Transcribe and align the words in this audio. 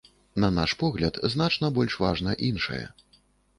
На 0.43 0.49
наш 0.55 0.73
погляд, 0.83 1.19
значна 1.35 1.71
больш 1.77 2.01
важна 2.07 2.35
іншае. 2.51 2.83